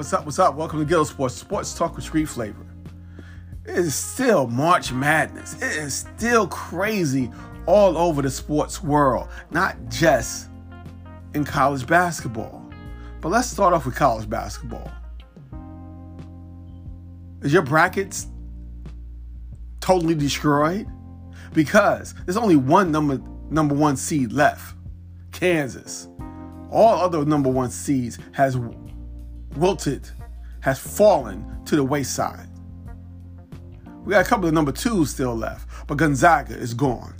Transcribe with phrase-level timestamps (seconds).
[0.00, 0.24] What's up?
[0.24, 0.54] What's up?
[0.54, 2.64] Welcome to Gillo Sports, sports talk with street flavor.
[3.66, 5.56] It is still March Madness.
[5.56, 7.30] It is still crazy
[7.66, 10.48] all over the sports world, not just
[11.34, 12.64] in college basketball.
[13.20, 14.90] But let's start off with college basketball.
[17.42, 18.26] Is your brackets
[19.80, 20.86] totally destroyed?
[21.52, 23.20] Because there's only one number
[23.50, 24.74] number one seed left,
[25.30, 26.08] Kansas.
[26.70, 28.56] All other number one seeds has
[29.56, 30.08] wilted,
[30.60, 32.48] has fallen to the wayside.
[34.04, 37.14] We got a couple of number twos still left, but Gonzaga is gone.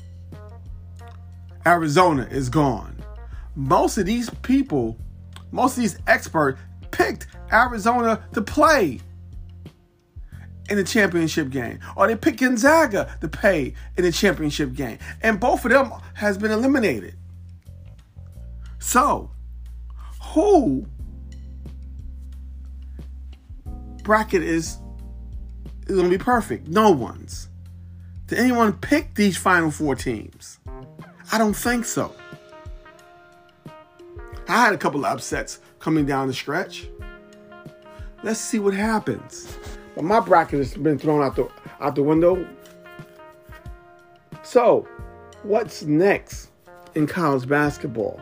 [1.67, 2.97] Arizona is gone.
[3.55, 4.97] Most of these people,
[5.53, 6.59] most of these experts
[6.91, 9.01] picked Arizona to play
[10.71, 15.39] in the championship game, or they picked Gonzaga to play in the championship game, and
[15.39, 17.17] both of them has been eliminated.
[18.79, 19.33] So,
[20.33, 20.87] who
[24.01, 24.79] bracket is
[25.87, 26.69] is gonna be perfect?
[26.69, 27.49] No one's.
[28.27, 30.59] Did anyone pick these final four teams?
[31.33, 32.15] I don't think so.
[34.49, 36.89] I had a couple of upsets coming down the stretch.
[38.23, 39.57] Let's see what happens.
[39.95, 41.49] But my bracket has been thrown out the
[41.81, 42.47] out the window.
[44.43, 44.89] So,
[45.43, 46.51] what's next
[46.95, 48.21] in college basketball?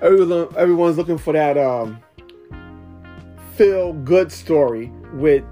[0.00, 2.02] Everyone, everyone's looking for that um,
[3.62, 5.44] feel good story with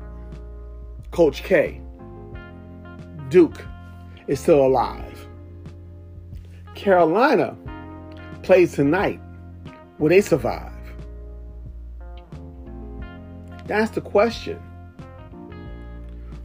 [1.12, 1.80] Coach K.
[3.28, 3.64] Duke
[4.27, 5.28] is still alive.
[6.75, 7.56] Carolina
[8.42, 9.20] plays tonight.
[10.00, 10.72] Will they survive?
[13.66, 14.61] That's the question.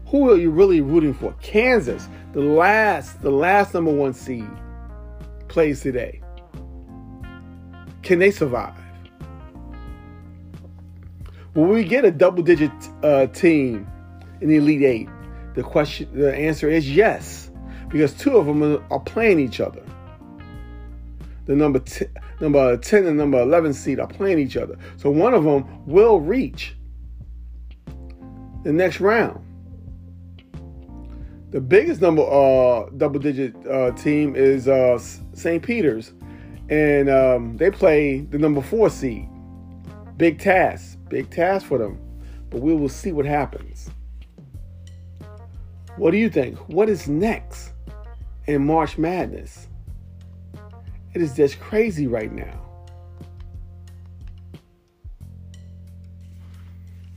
[0.09, 1.33] Who are you really rooting for?
[1.41, 4.47] Kansas, the last, the last number one seed,
[5.47, 6.21] plays today.
[8.03, 8.84] Can they survive?
[11.55, 12.71] Will we get a double-digit
[13.01, 13.87] uh, team
[14.41, 15.09] in the Elite Eight?
[15.55, 17.49] The question, the answer is yes,
[17.89, 19.81] because two of them are playing each other.
[21.45, 22.07] The number t-
[22.41, 26.19] number ten and number eleven seed are playing each other, so one of them will
[26.19, 26.75] reach
[28.63, 29.41] the next round.
[31.51, 34.99] The biggest number uh, double-digit uh, team is uh,
[35.33, 35.63] St.
[35.63, 36.11] Peter's
[36.69, 39.29] and um, they play the number four seed.
[40.17, 41.99] Big task, big task for them,
[42.49, 43.89] but we will see what happens.
[45.97, 46.57] What do you think?
[46.69, 47.71] What is next
[48.47, 49.67] in March Madness?
[51.13, 52.61] It is just crazy right now.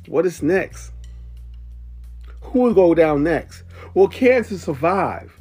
[0.07, 0.93] What is next?
[2.41, 3.65] Who will go down next?
[3.95, 5.39] Will Kansas survive?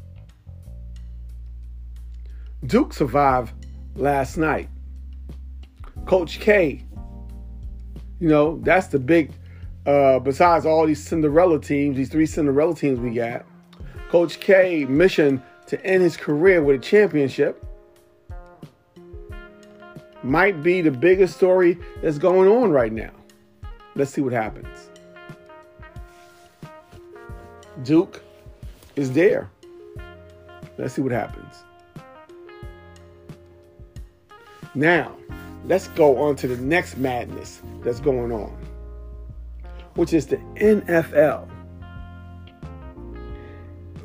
[2.66, 3.54] Duke survived
[3.96, 4.70] last night.
[6.06, 6.84] Coach K,
[8.20, 9.32] you know, that's the big,
[9.86, 13.46] uh, besides all these Cinderella teams, these three Cinderella teams we got,
[14.10, 17.64] Coach K mission to end his career with a championship
[20.24, 23.12] might be the biggest story that's going on right now.
[23.96, 24.90] Let's see what happens.
[27.84, 28.22] Duke
[28.96, 29.50] is there.
[30.78, 31.64] Let's see what happens.
[34.74, 35.16] Now,
[35.66, 38.56] let's go on to the next madness that's going on,
[39.96, 41.50] which is the NFL.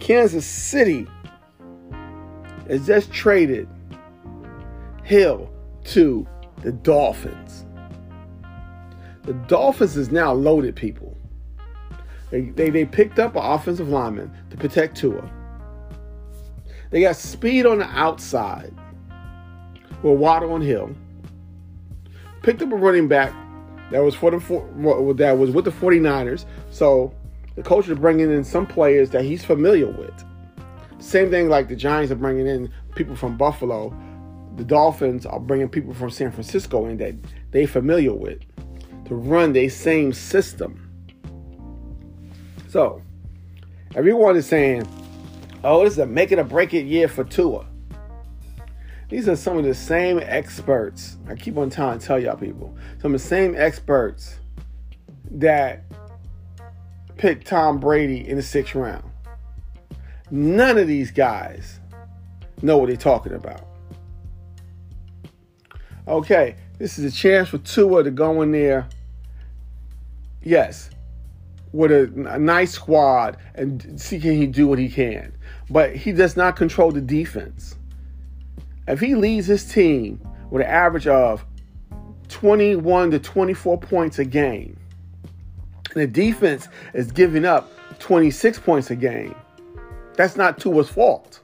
[0.00, 1.06] Kansas City
[2.68, 3.68] has just traded
[5.04, 5.50] Hill
[5.84, 6.26] to
[6.62, 7.64] the Dolphins.
[9.22, 11.16] The Dolphins is now loaded, people.
[12.30, 15.30] They, they, they picked up an offensive lineman to protect Tua.
[16.90, 18.74] They got speed on the outside
[20.02, 20.94] with Waddle and Hill.
[22.42, 23.32] Picked up a running back
[23.90, 26.44] that was for the that was with the 49ers.
[26.70, 27.14] So
[27.56, 30.24] the coach is bringing in some players that he's familiar with.
[30.98, 33.94] Same thing like the Giants are bringing in people from Buffalo.
[34.56, 37.14] The Dolphins are bringing people from San Francisco in that
[37.50, 38.40] they familiar with
[39.06, 40.88] to run their same system.
[42.68, 43.02] So
[43.94, 44.86] everyone is saying,
[45.62, 47.66] "Oh, this is a make it or break it year for Tua."
[49.12, 51.18] These are some of the same experts.
[51.28, 52.74] I keep on trying to tell y'all people.
[53.02, 54.40] Some of the same experts
[55.32, 55.84] that
[57.18, 59.04] picked Tom Brady in the sixth round.
[60.30, 61.78] None of these guys
[62.62, 63.66] know what they're talking about.
[66.08, 68.88] Okay, this is a chance for Tua to go in there.
[70.42, 70.88] Yes,
[71.72, 75.34] with a, a nice squad and see can he do what he can.
[75.68, 77.76] But he does not control the defense
[78.88, 80.20] if he leads his team
[80.50, 81.44] with an average of
[82.28, 84.76] 21 to 24 points a game.
[85.94, 89.34] And the defense is giving up 26 points a game.
[90.14, 91.40] That's not Tua's fault.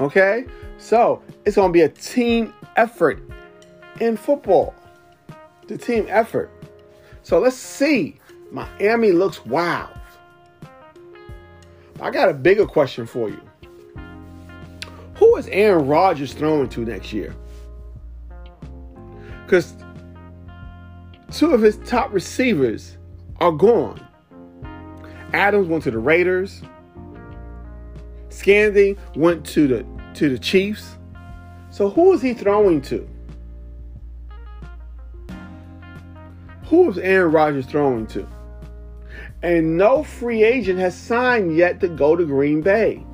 [0.00, 0.46] Okay?
[0.78, 3.22] So it's going to be a team effort
[4.00, 4.74] in football.
[5.68, 6.50] The team effort.
[7.22, 8.18] So let's see.
[8.50, 9.90] Miami looks wild.
[12.00, 13.40] I got a bigger question for you.
[15.40, 17.34] Is Aaron Rodgers throwing to next year?
[19.46, 19.74] Because
[21.32, 22.98] two of his top receivers
[23.38, 24.06] are gone.
[25.32, 26.60] Adams went to the Raiders.
[28.28, 30.98] Scandy went to the to the Chiefs.
[31.70, 33.08] So who is he throwing to?
[36.66, 38.28] Who is Aaron Rodgers throwing to?
[39.42, 43.06] And no free agent has signed yet to go to Green Bay.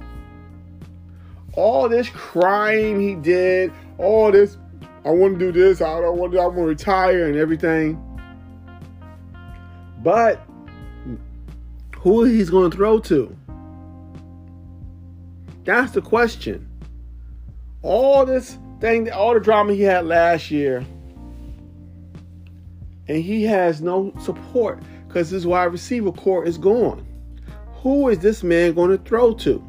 [1.57, 4.59] All this crying he did, all this,
[5.05, 8.03] I want to do this, I don't want to, I want to retire and everything.
[10.03, 10.41] But
[11.99, 13.37] who he's going to throw to?
[15.65, 16.69] That's the question.
[17.83, 20.85] All this thing, all the drama he had last year,
[23.09, 27.07] and he has no support because his wide receiver core is gone.
[27.83, 29.65] Who is this man going to throw to?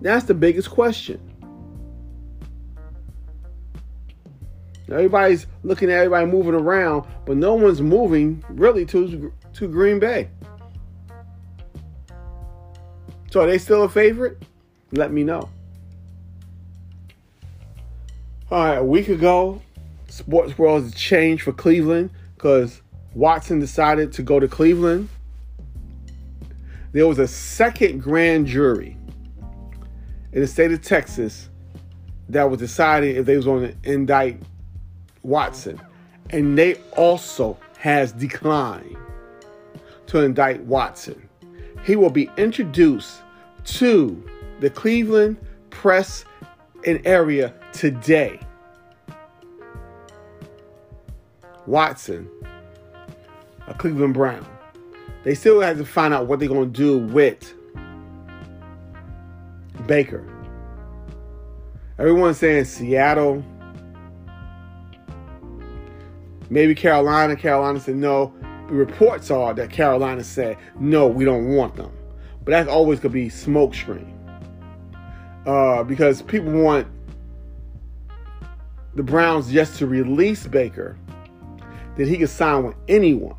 [0.00, 1.20] That's the biggest question.
[4.88, 10.30] Everybody's looking at everybody moving around, but no one's moving really to, to Green Bay.
[13.30, 14.40] So are they still a favorite?
[14.92, 15.50] Let me know.
[18.48, 19.60] All right, a week ago,
[20.06, 22.80] sports world has changed for Cleveland because
[23.12, 25.08] Watson decided to go to Cleveland.
[26.92, 28.96] There was a second grand jury
[30.32, 31.48] in the state of Texas
[32.28, 34.40] that was deciding if they was going to indict
[35.22, 35.80] Watson.
[36.30, 38.96] And they also has declined
[40.08, 41.28] to indict Watson.
[41.84, 43.22] He will be introduced
[43.64, 44.22] to
[44.60, 45.36] the Cleveland
[45.70, 46.24] press
[46.84, 48.40] and area today.
[51.66, 52.28] Watson,
[53.66, 54.46] a Cleveland Brown.
[55.24, 57.55] They still have to find out what they're going to do with
[59.86, 60.24] Baker.
[61.98, 63.42] Everyone's saying Seattle,
[66.50, 67.36] maybe Carolina.
[67.36, 68.34] Carolina said no.
[68.68, 71.90] The reports are that Carolina said no, we don't want them.
[72.44, 74.12] But that's always to be smokescreen.
[75.46, 76.88] Uh, because people want
[78.94, 80.98] the Browns just to release Baker
[81.96, 83.36] that he could sign with anyone.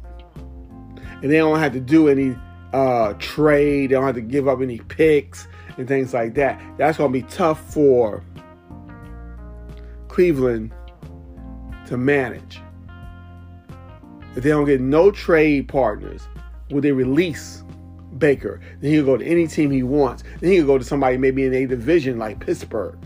[1.21, 2.35] And they don't have to do any
[2.73, 6.59] uh, trade, they don't have to give up any picks and things like that.
[6.77, 8.23] That's going to be tough for
[10.07, 10.73] Cleveland
[11.87, 12.61] to manage.
[14.35, 16.27] If they don't get no trade partners,
[16.69, 17.63] will they release
[18.17, 18.59] Baker?
[18.81, 20.23] Then he can go to any team he wants.
[20.39, 22.97] Then he can go to somebody maybe in a division like Pittsburgh.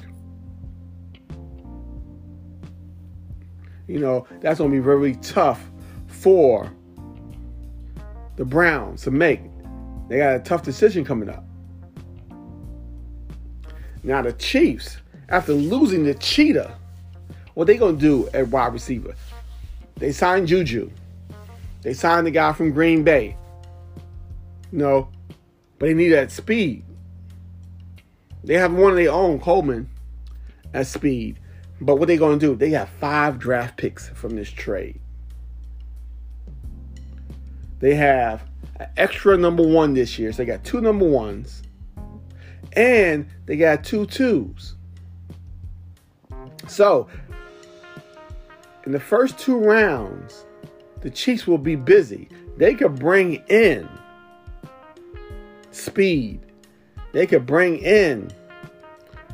[3.88, 5.69] You know, that's going to be very tough
[6.07, 6.71] for
[8.38, 9.41] the Browns to make.
[10.07, 11.45] They got a tough decision coming up.
[14.03, 14.98] Now, the Chiefs,
[15.30, 16.76] after losing the Cheetah,
[17.54, 19.16] what they to do at wide receiver?
[19.97, 20.90] They signed Juju.
[21.81, 23.35] They signed the guy from Green Bay.
[24.71, 25.09] No,
[25.78, 26.83] but they need that speed.
[28.44, 29.90] They have one of their own, Coleman,
[30.73, 31.37] at speed.
[31.80, 32.56] But what they to do?
[32.56, 34.99] They got five draft picks from this trade.
[37.80, 38.44] They have
[38.80, 40.31] an extra number one this year.
[40.31, 41.64] So they got two number ones.
[42.73, 44.75] And they got two twos.
[46.68, 47.07] So,
[48.85, 50.45] in the first two rounds,
[51.01, 52.30] the Chiefs will be busy.
[52.57, 53.87] They could bring in
[55.71, 56.40] speed.
[57.11, 58.31] They could bring in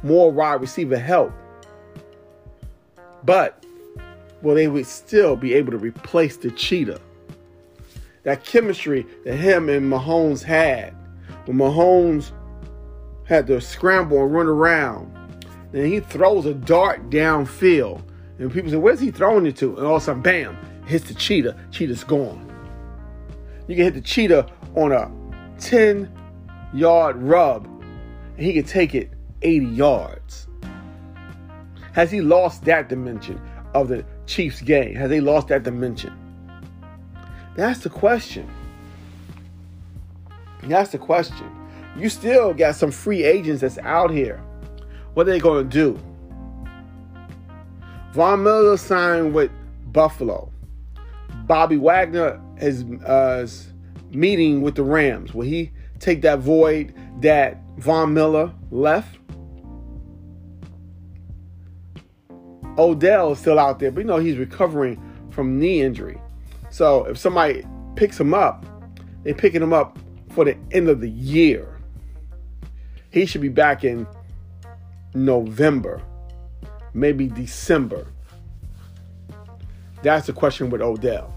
[0.03, 1.31] more wide receiver help.
[3.23, 3.65] But
[4.41, 7.01] will they would still be able to replace the cheetah?
[8.23, 10.95] That chemistry that him and Mahomes had.
[11.45, 12.31] When Mahomes
[13.27, 15.45] had to scramble and run around.
[15.71, 18.01] Then he throws a dart downfield.
[18.39, 19.77] And people say, where's he throwing it to?
[19.77, 21.57] And all of a sudden, bam, hits the cheetah.
[21.71, 22.43] Cheetah's gone.
[23.67, 25.11] You can hit the cheetah on a
[25.59, 26.11] 10
[26.73, 30.47] yard rub, and he can take it 80 yards.
[31.93, 33.41] Has he lost that dimension
[33.73, 34.95] of the Chiefs game?
[34.95, 36.13] Has he lost that dimension?
[37.55, 38.47] That's the question.
[40.63, 41.49] That's the question.
[41.97, 44.37] You still got some free agents that's out here.
[45.15, 45.99] What are they going to do?
[48.11, 49.49] Von Miller signed with
[49.91, 50.51] Buffalo.
[51.45, 53.47] Bobby Wagner is uh,
[54.11, 55.33] meeting with the Rams.
[55.33, 59.17] Will he take that void that Von Miller left?
[62.77, 65.01] Odell is still out there, but you know he's recovering
[65.31, 66.21] from knee injury.
[66.69, 68.65] So if somebody picks him up,
[69.23, 69.97] they're picking him up
[70.29, 71.76] for the end of the year.
[73.17, 74.05] He should be back in
[75.15, 76.01] November,
[76.93, 78.05] maybe December.
[80.03, 81.33] That's the question with Odell.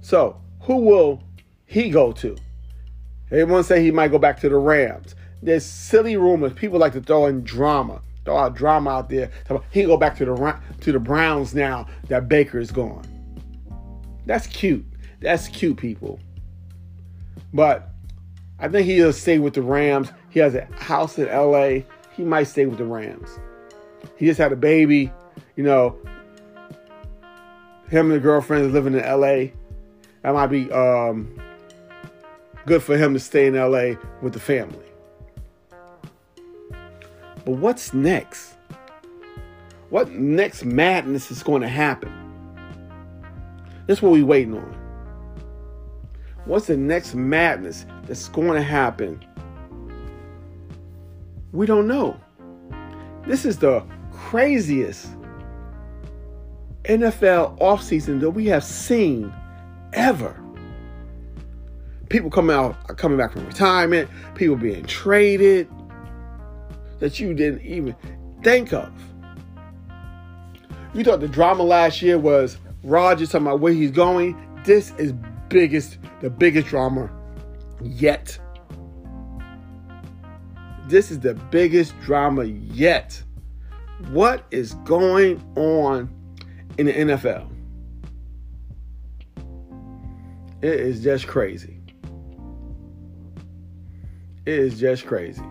[0.00, 1.22] So, who will
[1.66, 2.36] he go to?
[3.30, 5.14] Everyone say he might go back to the Rams.
[5.40, 6.52] There's silly rumors.
[6.52, 9.30] People like to throw in drama, throw out drama out there.
[9.70, 13.04] He go back to the to the Browns now that Baker is gone.
[14.26, 14.84] That's cute.
[15.20, 16.18] That's cute, people.
[17.52, 17.90] But
[18.58, 20.10] I think he'll stay with the Rams.
[20.30, 21.86] He has a house in L.A.
[22.16, 23.38] He might stay with the Rams.
[24.16, 25.12] He just had a baby.
[25.56, 25.96] You know,
[27.88, 29.52] him and the girlfriend is living in L.A
[30.22, 31.40] that might be um,
[32.66, 34.84] good for him to stay in LA with the family.
[37.44, 38.54] But what's next?
[39.90, 42.12] What next madness is going to happen?
[43.86, 44.77] That's what we're waiting on.
[46.48, 49.22] What's the next madness that's going to happen?
[51.52, 52.18] We don't know.
[53.26, 55.08] This is the craziest
[56.84, 59.30] NFL offseason that we have seen
[59.92, 60.42] ever.
[62.08, 65.68] People coming out coming back from retirement, people being traded
[66.98, 67.94] that you didn't even
[68.42, 68.90] think of.
[70.94, 74.34] You thought the drama last year was Rodgers talking about where he's going.
[74.64, 75.12] This is
[75.48, 77.10] biggest, the biggest drama
[77.82, 78.38] yet.
[80.86, 83.22] This is the biggest drama yet.
[84.10, 86.08] What is going on
[86.78, 87.50] in the NFL?
[90.60, 91.80] It is just crazy.
[94.44, 95.42] It is just crazy.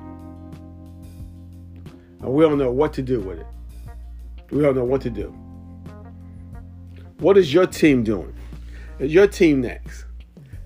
[2.20, 3.48] And we don't know what to do with it.
[4.52, 5.30] We don't know what to do.
[7.20, 8.37] What is your team doing?
[9.00, 10.06] Your team next?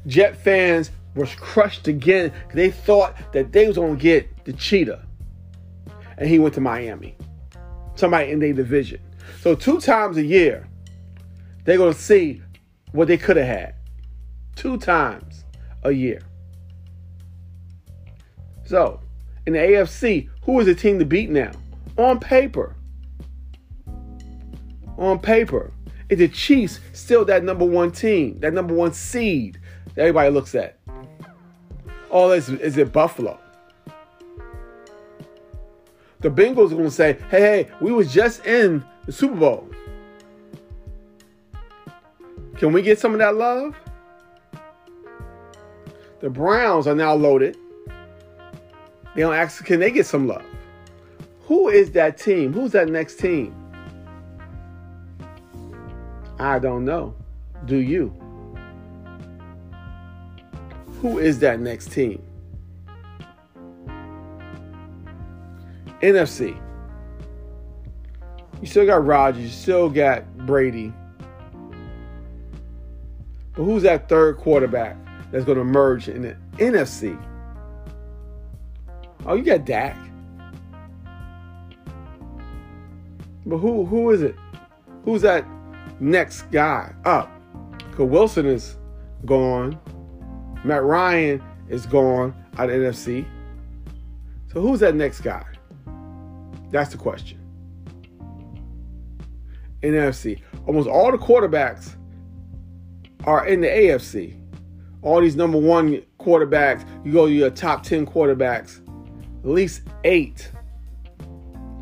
[0.07, 5.05] Jet fans was crushed again they thought that they was to get the cheetah.
[6.17, 7.17] And he went to Miami.
[7.95, 9.01] Somebody in their division.
[9.41, 10.67] So two times a year,
[11.65, 12.41] they're to see
[12.91, 13.75] what they could have had
[14.55, 15.45] two times
[15.83, 16.21] a year.
[18.63, 19.01] So,
[19.45, 21.51] in the AFC, who is the team to beat now?
[21.97, 22.75] On paper.
[24.97, 25.73] On paper.
[26.11, 29.57] Is the Chiefs still that number one team, that number one seed
[29.95, 30.77] that everybody looks at?
[32.09, 33.39] Or is, is it Buffalo?
[36.19, 39.69] The Bengals are going to say, hey, hey, we was just in the Super Bowl.
[42.57, 43.73] Can we get some of that love?
[46.19, 47.55] The Browns are now loaded.
[49.15, 50.43] They don't ask, can they get some love?
[51.43, 52.51] Who is that team?
[52.51, 53.55] Who's that next team?
[56.41, 57.15] I don't know.
[57.65, 58.13] Do you?
[61.01, 62.21] Who is that next team?
[66.01, 66.59] NFC.
[68.59, 70.93] You still got Rodgers, you still got Brady.
[73.55, 74.97] But who's that third quarterback?
[75.31, 77.19] that's going to emerge in the NFC.
[79.25, 79.97] Oh, you got Dak.
[83.45, 84.35] But who who is it?
[85.03, 85.45] Who's that
[86.01, 87.31] next guy up?
[87.77, 88.77] Because Wilson is
[89.25, 89.79] gone.
[90.63, 93.25] Matt Ryan is gone out of NFC.
[94.51, 95.45] So who's that next guy?
[96.69, 97.39] That's the question.
[99.81, 100.41] NFC.
[100.67, 101.95] Almost all the quarterbacks
[103.25, 104.41] are in the AFC
[105.01, 108.81] all these number one quarterbacks, you go to your top 10 quarterbacks,
[109.43, 110.51] at least eight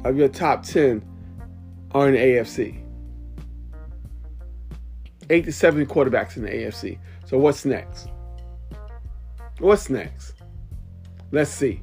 [0.05, 1.05] of your top 10
[1.91, 2.81] are in the AFC.
[5.29, 6.98] Eight to seven quarterbacks in the AFC.
[7.25, 8.09] So what's next?
[9.59, 10.33] What's next?
[11.31, 11.81] Let's see.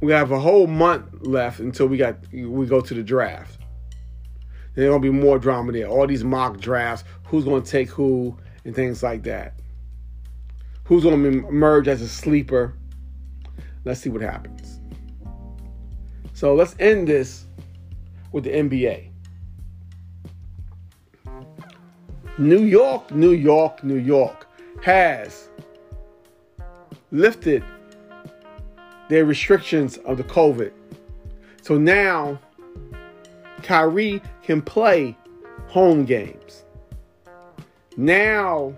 [0.00, 3.58] We have a whole month left until we got we go to the draft.
[4.74, 5.86] There's gonna be more drama there.
[5.86, 9.54] All these mock drafts, who's gonna take who, and things like that.
[10.84, 12.74] Who's gonna emerge as a sleeper?
[13.84, 14.80] Let's see what happens.
[16.34, 17.46] So let's end this
[18.32, 19.10] with the NBA.
[22.38, 24.46] New York, New York, New York
[24.82, 25.48] has
[27.10, 27.64] lifted
[29.08, 30.72] their restrictions of the COVID.
[31.62, 32.38] So now
[33.62, 35.16] Kyrie can play
[35.68, 36.64] home games.
[37.96, 38.74] Now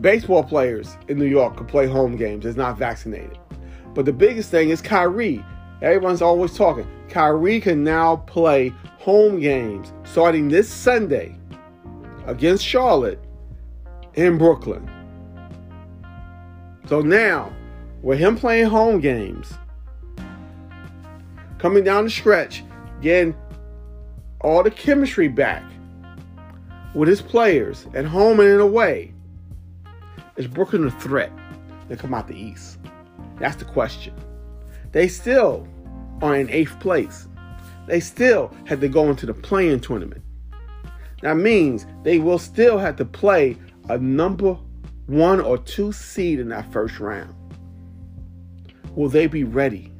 [0.00, 3.38] baseball players in New York can play home games It's not vaccinated.
[3.94, 5.44] But the biggest thing is Kyrie.
[5.80, 6.88] Everyone's always talking.
[7.12, 11.36] Kyrie can now play home games starting this Sunday
[12.26, 13.22] against Charlotte
[14.14, 14.90] in Brooklyn.
[16.86, 17.52] So now,
[18.00, 19.52] with him playing home games,
[21.58, 22.64] coming down the stretch,
[23.02, 23.36] getting
[24.40, 25.62] all the chemistry back
[26.94, 29.12] with his players at home and in away,
[30.36, 31.30] is Brooklyn a threat
[31.90, 32.78] to come out the East?
[33.38, 34.14] That's the question.
[34.92, 35.68] They still
[36.22, 37.28] are in eighth place.
[37.86, 40.22] They still had to go into the play-in tournament.
[41.20, 43.56] That means they will still have to play
[43.88, 44.56] a number
[45.06, 47.34] one or two seed in that first round.
[48.94, 49.92] Will they be ready?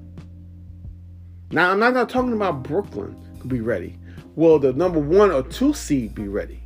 [1.50, 3.99] Now, I'm not, not talking about Brooklyn to be ready.
[4.37, 6.62] Will the number one or two seed be ready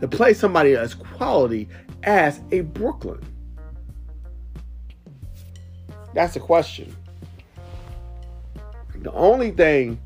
[0.00, 1.68] to play somebody as quality
[2.04, 3.20] as a Brooklyn?
[6.14, 6.94] That's the question.
[9.02, 9.98] The only thing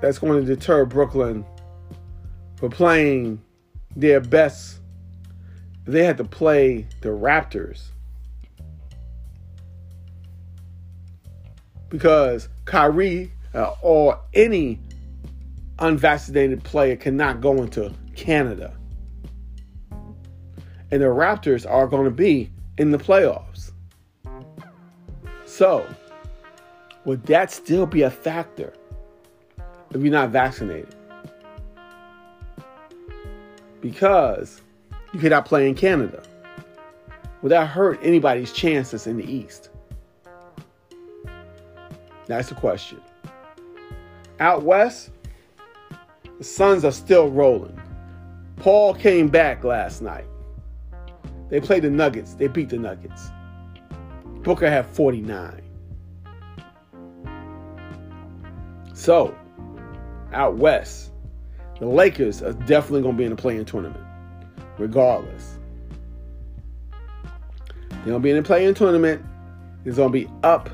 [0.00, 1.44] that's going to deter Brooklyn
[2.56, 3.42] for playing
[3.96, 4.80] their best,
[5.84, 7.88] they had to play the Raptors.
[11.88, 14.78] Because Kyrie uh, or any
[15.80, 18.76] unvaccinated player cannot go into Canada.
[19.90, 23.72] And the Raptors are going to be in the playoffs.
[25.46, 25.86] So,
[27.04, 28.72] would that still be a factor
[29.90, 30.94] if you're not vaccinated?
[33.80, 34.62] Because
[35.12, 36.22] you cannot play in Canada.
[37.42, 39.70] Would that hurt anybody's chances in the East?
[42.26, 43.00] That's the question.
[44.38, 45.10] Out west,
[46.38, 47.80] the Suns are still rolling.
[48.56, 50.26] Paul came back last night.
[51.48, 52.34] They played the Nuggets.
[52.34, 53.30] They beat the Nuggets.
[54.42, 55.61] Booker had 49.
[59.02, 59.34] So,
[60.32, 61.10] out west,
[61.80, 64.04] the Lakers are definitely going to be in the play-in tournament,
[64.78, 65.58] regardless.
[67.90, 69.20] They're going to be in the play-in tournament.
[69.84, 70.70] It's going to be up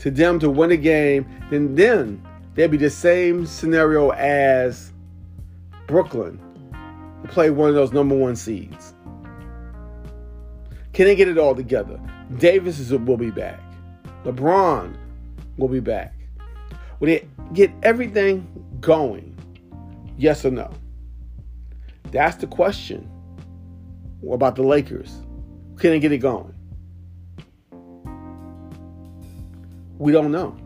[0.00, 1.26] to them to win a game.
[1.48, 2.22] Then, then
[2.54, 4.92] they'll be the same scenario as
[5.86, 6.38] Brooklyn
[7.22, 8.92] to play one of those number one seeds.
[10.92, 11.98] Can they get it all together?
[12.36, 13.62] Davis will be back.
[14.24, 14.94] LeBron
[15.56, 16.12] will be back.
[17.00, 18.46] Will it get everything
[18.80, 19.36] going?
[20.16, 20.72] Yes or no?
[22.10, 23.10] That's the question.
[24.32, 25.22] About the Lakers?
[25.78, 26.52] Can they get it going?
[29.98, 30.56] We don't know.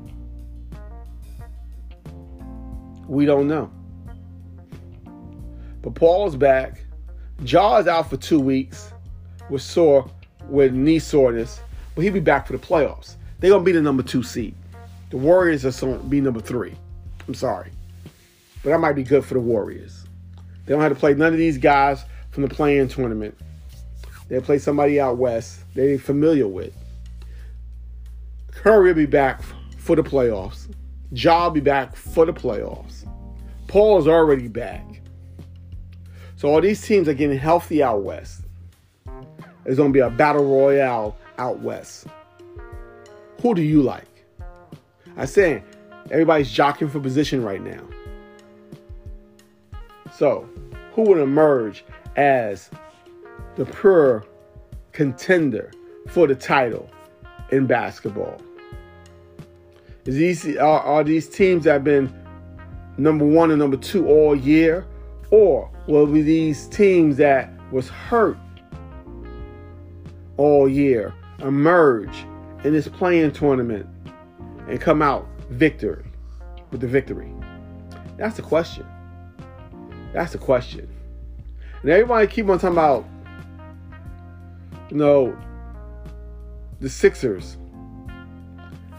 [3.06, 3.70] We don't know.
[5.82, 6.84] But Paul is back.
[7.44, 8.92] Ja is out for two weeks
[9.48, 10.08] with sore
[10.48, 11.60] with knee soreness,
[11.94, 13.16] but he'll be back for the playoffs.
[13.38, 14.54] They're gonna be the number two seed.
[15.10, 16.74] The Warriors are going be number three.
[17.26, 17.70] I'm sorry,
[18.62, 20.04] but that might be good for the Warriors.
[20.64, 23.36] They don't have to play none of these guys from the play-in tournament.
[24.28, 26.72] They play somebody out west they're familiar with.
[28.52, 29.42] Curry will be back
[29.78, 30.68] for the playoffs.
[31.12, 33.04] Ja will be back for the playoffs.
[33.66, 35.00] Paul is already back.
[36.36, 38.42] So all these teams are getting healthy out west.
[39.64, 42.06] It's going to be a battle royale out west.
[43.42, 44.09] Who do you like?
[45.16, 45.62] I'm saying
[46.10, 47.82] everybody's jockeying for position right now.
[50.16, 50.48] So,
[50.94, 51.84] who would emerge
[52.16, 52.70] as
[53.56, 54.24] the pure
[54.92, 55.70] contender
[56.08, 56.90] for the title
[57.50, 58.40] in basketball?
[60.04, 62.14] Is these are, are these teams that have been
[62.98, 64.86] number one and number two all year,
[65.30, 68.36] or will be these teams that was hurt
[70.36, 72.24] all year emerge
[72.64, 73.86] in this play-in tournament
[74.68, 76.04] and come out victory
[76.70, 77.32] with the victory?
[78.16, 78.86] That's the question.
[80.12, 80.88] That's the question.
[81.82, 83.06] And everybody keep on talking about,
[84.90, 85.36] you know,
[86.80, 87.56] the Sixers.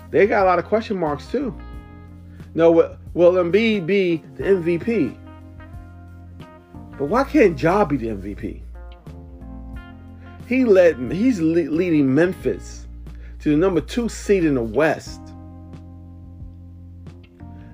[0.09, 1.55] They got a lot of question marks too.
[2.53, 2.71] No,
[3.13, 5.17] will Embiid be the MVP?
[6.97, 8.61] But why can't Ja be the MVP?
[10.47, 10.97] He led.
[11.11, 12.87] He's leading Memphis
[13.39, 15.20] to the number two seed in the West.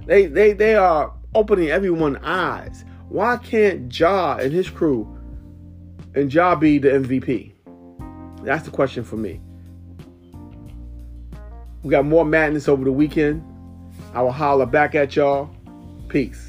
[0.07, 2.85] They they they are opening everyone's eyes.
[3.09, 5.05] Why can't Ja and his crew
[6.15, 7.53] and Ja be the MVP?
[8.43, 9.41] That's the question for me.
[11.83, 13.43] We got more madness over the weekend.
[14.13, 15.49] I will holler back at y'all.
[16.07, 16.46] Peace.